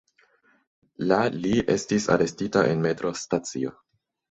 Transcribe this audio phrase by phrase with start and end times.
[1.11, 3.79] La li estis arestita en metro-stacio.